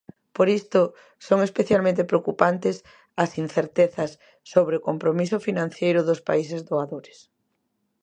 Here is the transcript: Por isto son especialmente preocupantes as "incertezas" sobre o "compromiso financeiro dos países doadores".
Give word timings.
Por 0.37 0.47
isto 0.59 0.81
son 1.27 1.39
especialmente 1.47 2.09
preocupantes 2.11 2.75
as 3.23 3.31
"incertezas" 3.43 4.11
sobre 4.51 4.73
o 4.77 4.83
"compromiso 4.89 5.37
financeiro 5.47 5.99
dos 6.07 6.23
países 6.29 6.61
doadores". 6.69 7.19